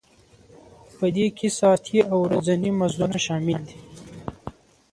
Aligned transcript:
په 0.97 1.05
دې 1.15 1.25
کې 1.37 1.47
ساعتي 1.59 1.99
او 2.11 2.17
ورځني 2.25 2.71
مزدونه 2.79 3.17
شامل 3.25 3.59
دي 3.67 3.77